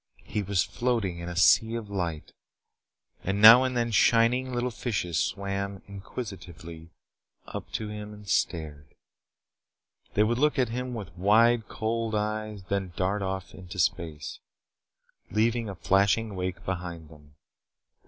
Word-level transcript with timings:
He 0.25 0.41
was 0.41 0.63
floating 0.63 1.19
in 1.19 1.29
a 1.29 1.35
sea 1.35 1.75
of 1.75 1.91
light, 1.91 2.33
and 3.23 3.39
now 3.39 3.63
and 3.63 3.77
then 3.77 3.91
shining 3.91 4.51
little 4.51 4.71
fishes 4.71 5.19
swam 5.23 5.83
inquisitively 5.87 6.89
up 7.45 7.71
to 7.73 7.89
him 7.89 8.11
and 8.11 8.27
stared. 8.27 8.95
They 10.15 10.23
would 10.23 10.39
look 10.39 10.57
at 10.57 10.69
him 10.69 10.95
with 10.95 11.15
wide, 11.15 11.67
cold 11.67 12.15
eyes 12.15 12.61
and 12.61 12.67
then 12.69 12.93
dart 12.95 13.21
off 13.21 13.53
into 13.53 13.77
space, 13.77 14.39
leaving 15.29 15.69
a 15.69 15.75
flashing 15.75 16.33
wake 16.33 16.65
behind 16.65 17.09
them. 17.09 17.35